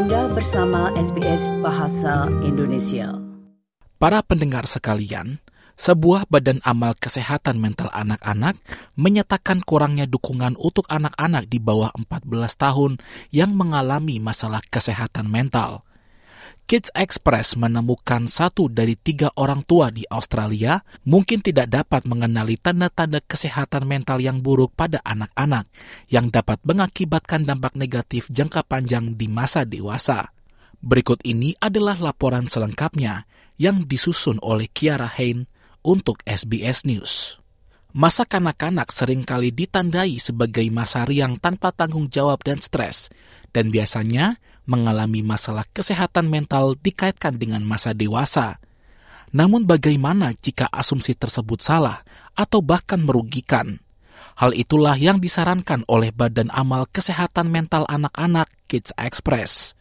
[0.00, 3.20] Anda bersama SBS Bahasa Indonesia.
[4.00, 5.44] Para pendengar sekalian,
[5.76, 8.56] sebuah badan amal kesehatan mental anak-anak
[8.96, 12.96] menyatakan kurangnya dukungan untuk anak-anak di bawah 14 tahun
[13.28, 15.84] yang mengalami masalah kesehatan mental.
[16.70, 23.18] Kids Express menemukan satu dari tiga orang tua di Australia mungkin tidak dapat mengenali tanda-tanda
[23.26, 25.66] kesehatan mental yang buruk pada anak-anak
[26.06, 30.30] yang dapat mengakibatkan dampak negatif jangka panjang di masa dewasa.
[30.78, 33.26] Berikut ini adalah laporan selengkapnya
[33.58, 35.50] yang disusun oleh Kiara Hain
[35.82, 37.42] untuk SBS News.
[37.90, 43.10] Masa kanak-kanak sering kali ditandai sebagai masa riang tanpa tanggung jawab dan stres,
[43.50, 44.38] dan biasanya
[44.70, 48.62] mengalami masalah kesehatan mental dikaitkan dengan masa dewasa.
[49.34, 52.06] Namun bagaimana jika asumsi tersebut salah
[52.38, 53.82] atau bahkan merugikan?
[54.38, 59.74] Hal itulah yang disarankan oleh Badan Amal Kesehatan Mental Anak-anak Kids Express.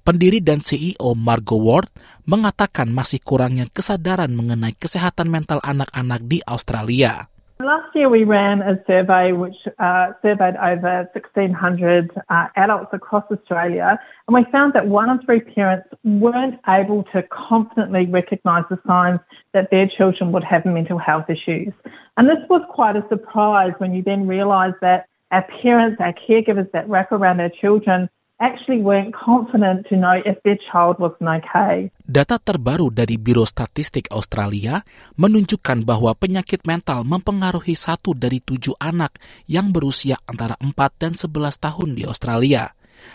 [0.00, 1.92] Pendiri dan CEO Margo Ward
[2.24, 7.28] mengatakan masih kurangnya kesadaran mengenai kesehatan mental anak-anak di Australia.
[7.70, 13.96] Last year we ran a survey which uh, surveyed over 1,600 uh, adults across Australia,
[14.26, 19.20] and we found that one in three parents weren't able to confidently recognise the signs
[19.54, 21.72] that their children would have mental health issues.
[22.16, 26.68] And this was quite a surprise when you then realise that our parents, our caregivers
[26.72, 28.10] that wrap around our children
[28.40, 31.92] actually weren't confident to know if their child was okay.
[32.02, 34.82] Data terbaru dari Biro Statistik Australia
[35.20, 41.60] menunjukkan bahwa penyakit mental mempengaruhi satu dari tujuh anak yang berusia antara 4 dan 11
[41.60, 42.72] tahun di Australia.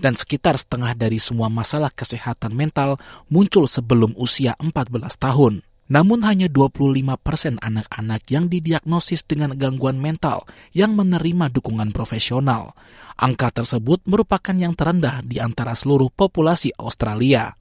[0.00, 2.96] Dan sekitar setengah dari semua masalah kesehatan mental
[3.28, 4.88] muncul sebelum usia 14
[5.20, 5.60] tahun.
[5.86, 10.42] Namun hanya 25 persen anak-anak yang didiagnosis dengan gangguan mental
[10.74, 12.74] yang menerima dukungan profesional.
[13.14, 17.54] Angka tersebut merupakan yang terendah di antara seluruh populasi Australia.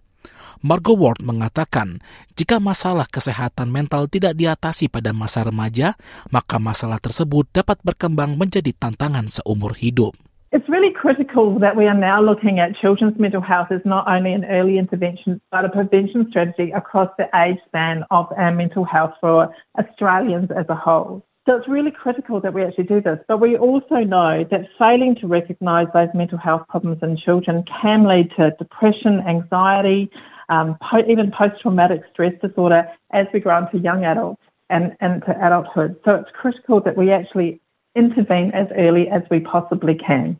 [0.66, 2.02] Margo Ward mengatakan,
[2.34, 5.94] jika masalah kesehatan mental tidak diatasi pada masa remaja,
[6.34, 10.18] maka masalah tersebut dapat berkembang menjadi tantangan seumur hidup.
[10.56, 14.32] It's really critical that we are now looking at children's mental health as not only
[14.32, 19.12] an early intervention, but a prevention strategy across the age span of our mental health
[19.20, 21.26] for Australians as a whole.
[21.46, 23.20] So it's really critical that we actually do this.
[23.28, 28.08] But we also know that failing to recognise those mental health problems in children can
[28.08, 30.10] lead to depression, anxiety,
[30.48, 35.22] um, po- even post traumatic stress disorder as we grow into young adults and, and
[35.26, 35.98] to adulthood.
[36.06, 37.60] So it's critical that we actually
[37.94, 40.40] intervene as early as we possibly can.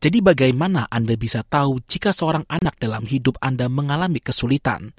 [0.00, 4.96] Jadi bagaimana Anda bisa tahu jika seorang anak dalam hidup Anda mengalami kesulitan?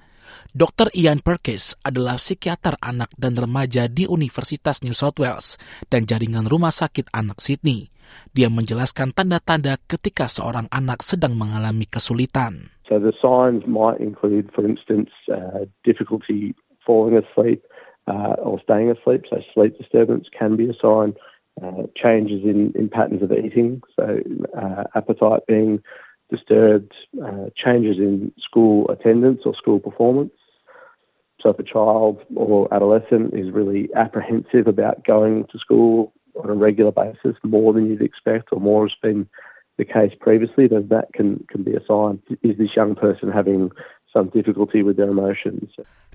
[0.53, 0.94] Dr.
[0.94, 5.57] Ian Perkis adalah psikiater anak dan remaja di Universitas New South Wales
[5.90, 7.90] dan jaringan rumah sakit anak Sydney.
[8.29, 12.69] Dia menjelaskan tanda-tanda ketika seorang anak sedang mengalami kesulitan.
[12.85, 16.53] So the signs might include, for instance, uh, difficulty
[16.85, 17.66] falling asleep
[18.06, 19.25] uh, or staying asleep.
[19.34, 21.17] So sleep disturbance can be a sign.
[21.62, 24.19] Uh, changes in, in patterns of eating, so
[24.57, 25.84] uh, appetite being
[26.31, 30.31] disturbed, uh, changes in school attendance or school performance.
[31.41, 36.56] So if a child or adolescent is really apprehensive about going to school on a
[36.56, 39.28] regular basis, more than you'd expect or more has been
[39.78, 42.22] the case previously, then that can, can be a sign.
[42.44, 43.72] Is this young person having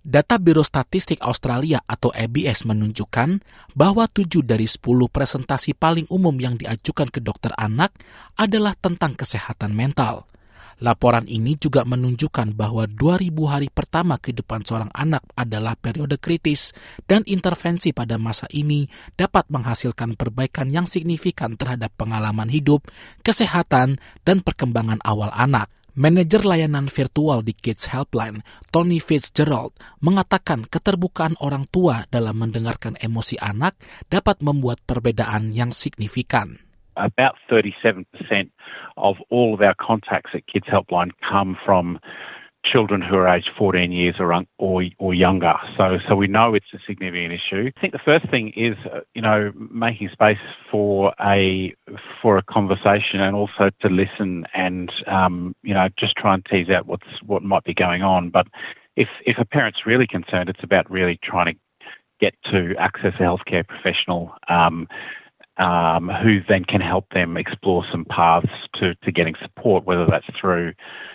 [0.06, 3.42] Data Biro Statistik Australia atau ABS menunjukkan
[3.74, 4.78] bahwa 7 dari 10
[5.10, 7.90] presentasi paling umum yang diajukan ke dokter anak
[8.38, 10.28] adalah tentang kesehatan mental.
[10.76, 16.76] Laporan ini juga menunjukkan bahwa 2000 hari pertama kehidupan seorang anak adalah periode kritis
[17.08, 18.84] dan intervensi pada masa ini
[19.16, 22.84] dapat menghasilkan perbaikan yang signifikan terhadap pengalaman hidup,
[23.24, 25.72] kesehatan, dan perkembangan awal anak.
[25.96, 29.72] Manajer layanan virtual di Kids Helpline, Tony Fitzgerald,
[30.04, 33.80] mengatakan keterbukaan orang tua dalam mendengarkan emosi anak
[34.12, 36.60] dapat membuat perbedaan yang signifikan.
[37.00, 38.04] About 37%
[39.00, 41.96] of all of our contacts at Kids Helpline come from
[42.72, 45.54] children who are aged 14 years or, or, or younger.
[45.76, 47.70] So, so we know it's a significant issue.
[47.76, 50.38] I think the first thing is, uh, you know, making space
[50.70, 51.74] for a
[52.20, 56.70] for a conversation and also to listen and, um, you know, just try and tease
[56.70, 58.30] out what's what might be going on.
[58.30, 58.46] But
[58.96, 61.60] if if a parent's really concerned, it's about really trying to
[62.20, 64.34] get to access a healthcare professional.
[64.48, 64.88] Um,
[65.58, 70.26] um, who then can help them explore some paths to, to getting support, whether that's
[70.40, 70.72] through,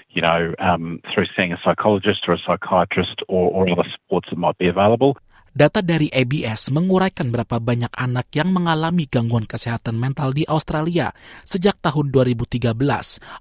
[0.09, 4.37] you know, um, through seeing a psychologist or a psychiatrist or, or other supports that
[4.37, 5.17] might be available.
[5.51, 11.11] Data dari ABS menguraikan berapa banyak anak yang mengalami gangguan kesehatan mental di Australia
[11.43, 12.71] sejak tahun 2013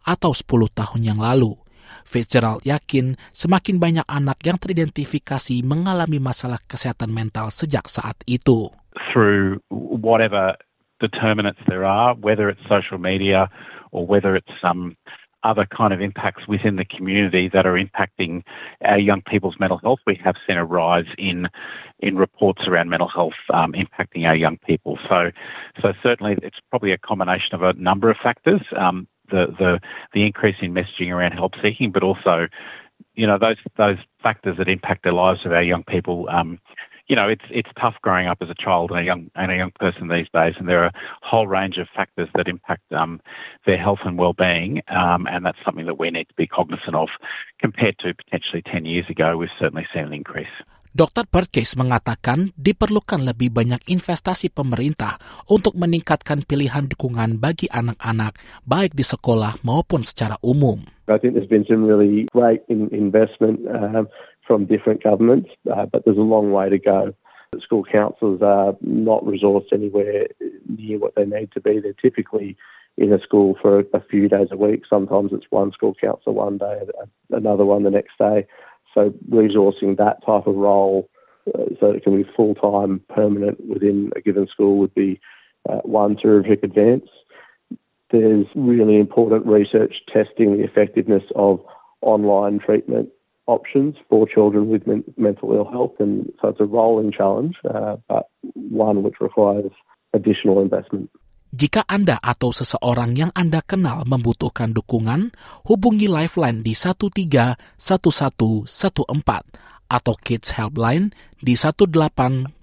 [0.03, 0.43] atau 10
[0.75, 1.55] tahun yang lalu.
[2.03, 8.75] Fitzgerald yakin semakin banyak anak yang teridentifikasi mengalami masalah kesehatan mental sejak saat itu.
[9.15, 10.59] Through whatever
[11.01, 13.49] determinants there are, whether it's social media
[13.93, 14.97] or whether it's some um,
[15.43, 18.43] other kind of impacts within the community that are impacting
[18.85, 19.99] our young people's mental health.
[20.07, 21.47] We have seen a rise in
[22.01, 24.99] in reports around mental health um, impacting our young people.
[25.09, 25.31] So,
[25.81, 28.61] so certainly it's probably a combination of a number of factors.
[28.79, 29.81] Um, the the
[30.13, 32.49] the increase in messaging around help seeking, but also,
[33.15, 36.29] you know, those those factors that impact the lives of our young people.
[36.31, 36.59] Um,
[37.11, 39.57] you know, it's it's tough growing up as a child and a young and a
[39.59, 43.19] young person these days, and there are a whole range of factors that impact um,
[43.67, 47.11] their health and well-being, um, and that's something that we need to be cognizant of.
[47.59, 50.55] Compared to potentially 10 years ago, we've certainly seen an increase.
[50.91, 51.27] Dr.
[51.27, 55.19] Perkis mengatakan diperlukan lebih banyak investasi pemerintah
[55.51, 60.83] untuk meningkatkan pilihan dukungan bagi anak-anak baik di sekolah maupun secara umum.
[61.11, 64.07] I think there's been some really great in investment um,
[64.51, 67.15] from different governments, uh, but there's a long way to go.
[67.63, 70.27] School councils are not resourced anywhere
[70.69, 71.79] near what they need to be.
[71.79, 72.57] They're typically
[72.97, 74.83] in a school for a few days a week.
[74.91, 76.81] Sometimes it's one school councillor one day,
[77.31, 78.45] another one the next day.
[78.93, 81.09] So resourcing that type of role
[81.55, 85.21] uh, so it can be full time, permanent within a given school would be
[85.69, 87.09] uh, one terrific advance.
[88.11, 91.61] There's really important research testing the effectiveness of
[92.03, 93.11] online treatment
[93.51, 97.99] options for children with men mental ill health, and so it's a rolling challenge, uh,
[98.07, 99.75] but one which requires
[100.15, 101.11] additional investment.
[101.51, 105.35] Jika Anda atau seseorang yang Anda kenal membutuhkan dukungan,
[105.67, 108.71] hubungi Lifeline di 131114
[109.91, 111.11] atau Kids Helpline
[111.43, 112.55] di 1800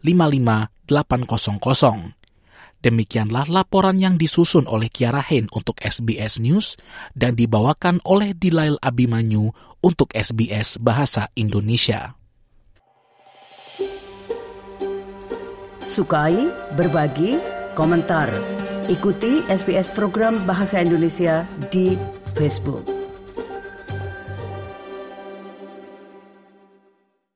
[0.00, 2.23] 55800.
[2.84, 6.76] Demikianlah laporan yang disusun oleh Kiara Hein untuk SBS News
[7.16, 12.12] dan dibawakan oleh Dilail Abimanyu untuk SBS Bahasa Indonesia.
[15.80, 16.36] Sukai,
[16.76, 17.40] berbagi,
[17.72, 18.28] komentar.
[18.92, 21.96] Ikuti SBS program Bahasa Indonesia di
[22.36, 22.93] Facebook.